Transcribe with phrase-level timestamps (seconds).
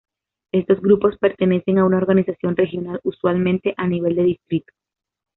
[0.51, 4.73] Estos grupos pertenecen a una organización regional, usualmente a nivel de distrito.